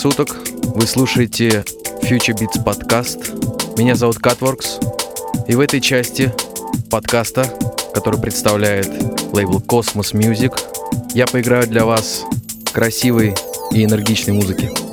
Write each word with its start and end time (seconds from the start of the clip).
суток. 0.00 0.34
Вы 0.62 0.86
слушаете 0.86 1.62
Future 2.00 2.34
Beats 2.34 2.64
подкаст. 2.64 3.32
Меня 3.76 3.94
зовут 3.94 4.16
Catworks. 4.16 4.82
И 5.46 5.54
в 5.54 5.60
этой 5.60 5.82
части 5.82 6.32
подкаста, 6.90 7.44
который 7.92 8.18
представляет 8.18 8.88
лейбл 9.34 9.58
Cosmos 9.58 10.14
Music, 10.14 10.58
я 11.12 11.26
поиграю 11.26 11.66
для 11.66 11.84
вас 11.84 12.24
красивой 12.72 13.34
и 13.72 13.84
энергичной 13.84 14.32
музыки. 14.32 14.89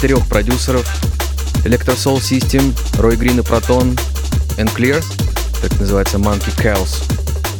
Четырех 0.00 0.26
продюсеров 0.28 0.86
Electro 1.62 1.94
Soul 1.94 2.20
System, 2.20 2.74
Roy 2.94 3.18
Green 3.18 3.38
и 3.38 3.42
Proton, 3.42 4.00
and 4.56 4.74
Clear, 4.74 5.04
так 5.60 5.78
называется 5.78 6.16
Monkey 6.16 6.56
Cows. 6.56 7.02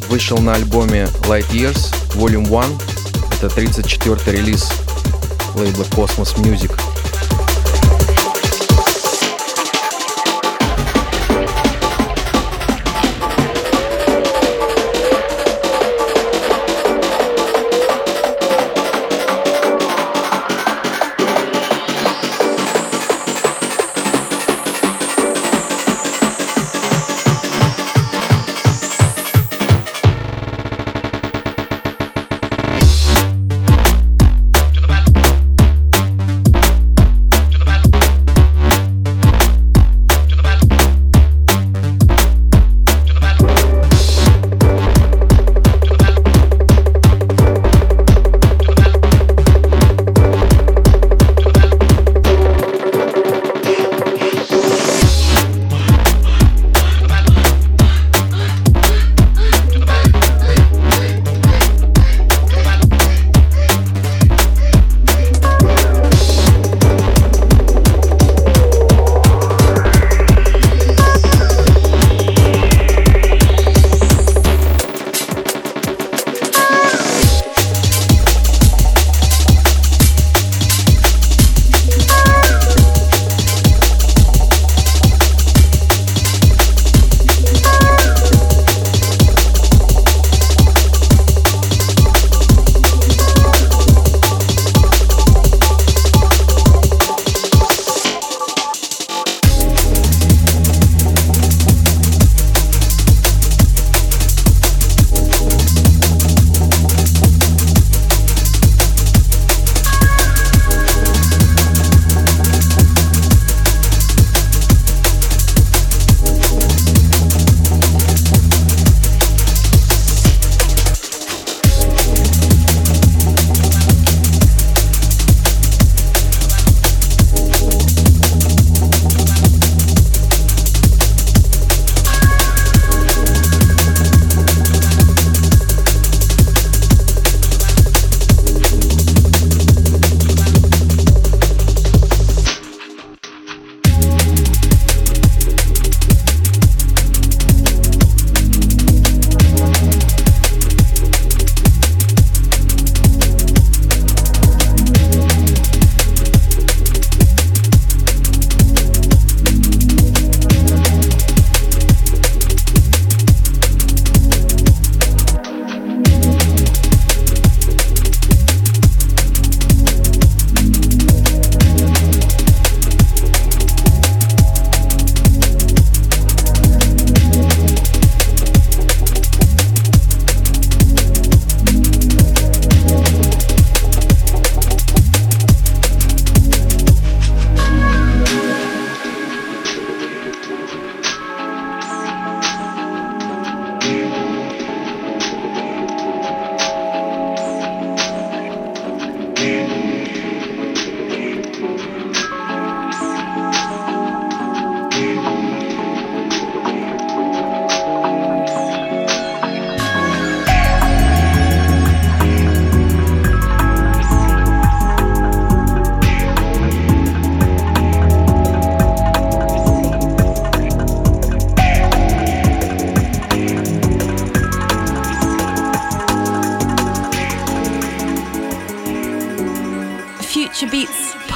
Вышел 0.09 0.39
на 0.39 0.55
альбоме 0.55 1.07
Light 1.25 1.47
Years 1.51 1.93
Volume 2.15 2.49
1. 2.49 2.79
Это 3.33 3.49
34-й 3.49 4.33
релиз 4.33 4.73
лейбла 5.55 5.83
Cosmos 5.83 6.35
Music. 6.37 6.90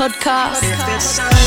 podcast. 0.08 1.43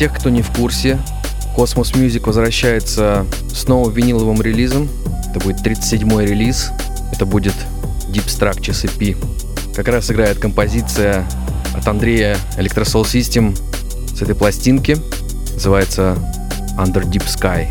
Тех, 0.00 0.14
кто 0.14 0.30
не 0.30 0.40
в 0.40 0.50
курсе, 0.52 0.98
Cosmos 1.54 1.92
Music 1.92 2.24
возвращается 2.24 3.26
с 3.52 3.68
новым 3.68 3.92
виниловым 3.92 4.40
релизом. 4.40 4.88
Это 5.28 5.40
будет 5.40 5.60
37-й 5.60 6.24
релиз. 6.24 6.70
Это 7.12 7.26
будет 7.26 7.52
Deep 8.08 8.24
Structures 8.24 8.86
EP. 8.86 9.14
Как 9.74 9.88
раз 9.88 10.10
играет 10.10 10.38
композиция 10.38 11.28
от 11.74 11.86
Андрея 11.86 12.38
Electrosol 12.56 13.02
System 13.02 13.54
с 14.16 14.22
этой 14.22 14.34
пластинки. 14.34 14.96
Называется 15.52 16.16
Under 16.78 17.04
Deep 17.04 17.26
Sky. 17.26 17.68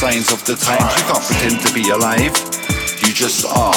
signs 0.00 0.32
of 0.32 0.42
the 0.46 0.56
times. 0.56 0.80
You 0.96 1.04
can't 1.12 1.24
pretend 1.28 1.60
to 1.60 1.70
be 1.76 1.90
alive. 1.90 2.32
You 3.04 3.12
just 3.12 3.44
are. 3.44 3.76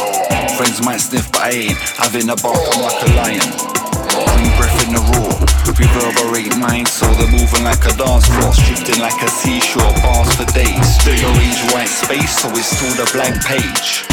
Friends 0.55 0.79
might 0.79 1.03
sniff, 1.03 1.29
but 1.33 1.41
I 1.41 1.67
ain't 1.67 1.77
having 1.99 2.29
a 2.29 2.37
bark. 2.39 2.63
I'm 2.71 2.79
like 2.79 3.01
a 3.03 3.11
lion. 3.19 3.49
One 4.23 4.47
breath 4.55 4.79
in 4.87 4.95
the 4.95 5.03
roar. 5.19 5.35
Reverberate 5.67 6.55
minds, 6.55 6.91
so 6.91 7.11
they're 7.19 7.27
moving 7.27 7.65
like 7.67 7.83
a 7.83 7.91
dance 7.99 8.27
floor. 8.31 8.53
Shifting 8.53 9.01
like 9.03 9.19
a 9.21 9.27
seashore, 9.27 9.91
bars 9.99 10.31
for 10.39 10.47
days. 10.55 10.95
The 11.03 11.19
orange 11.27 11.59
white 11.75 11.91
space, 11.91 12.39
so 12.39 12.47
it's 12.51 12.71
still 12.71 12.95
the 12.95 13.11
blank 13.11 13.43
page. 13.43 14.12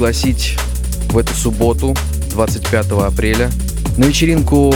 Пригласить 0.00 0.56
в 1.10 1.18
эту 1.18 1.34
субботу, 1.34 1.94
25 2.30 2.92
апреля, 3.06 3.50
на 3.98 4.06
вечеринку 4.06 4.74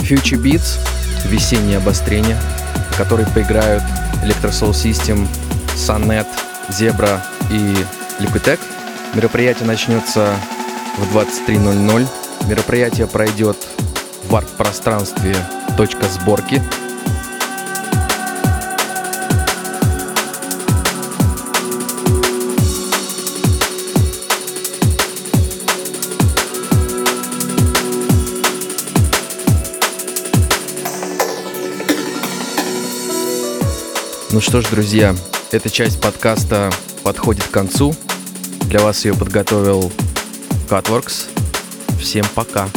Future 0.00 0.38
Beats 0.38 0.78
весеннее 1.24 1.78
обострение, 1.78 2.36
на 2.90 2.96
которой 2.98 3.24
поиграют 3.24 3.82
Electrosoul 4.22 4.72
System, 4.72 5.26
Sunnet, 5.76 6.26
Zebra 6.68 7.22
и 7.50 7.74
Liquitech. 8.22 8.60
Мероприятие 9.14 9.66
начнется 9.66 10.36
в 10.98 11.16
23.00. 11.16 12.06
Мероприятие 12.46 13.06
пройдет 13.06 13.56
в 14.28 14.36
арт-пространстве 14.36 15.34
«Точка 15.78 16.04
сборки». 16.06 16.60
Ну 34.36 34.42
что 34.42 34.60
ж, 34.60 34.66
друзья, 34.66 35.16
эта 35.50 35.70
часть 35.70 35.98
подкаста 35.98 36.70
подходит 37.02 37.44
к 37.44 37.50
концу. 37.50 37.96
Для 38.66 38.80
вас 38.80 39.06
ее 39.06 39.14
подготовил 39.14 39.90
Catworks. 40.68 41.30
Всем 41.98 42.26
пока. 42.34 42.68